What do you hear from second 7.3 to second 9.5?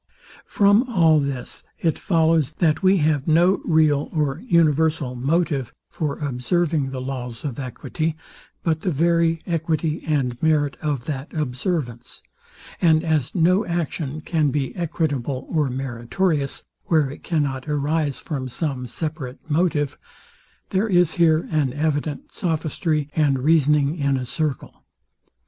of equity, but the very